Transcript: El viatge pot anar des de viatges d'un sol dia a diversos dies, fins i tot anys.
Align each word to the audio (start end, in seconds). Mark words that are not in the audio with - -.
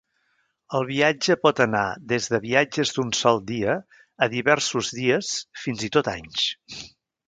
El 0.77 0.87
viatge 0.91 1.35
pot 1.43 1.61
anar 1.65 1.83
des 2.15 2.31
de 2.35 2.41
viatges 2.47 2.95
d'un 2.97 3.13
sol 3.21 3.45
dia 3.53 3.79
a 4.29 4.33
diversos 4.35 4.93
dies, 5.01 5.35
fins 5.67 5.91
i 5.93 5.97
tot 5.99 6.15
anys. 6.19 6.53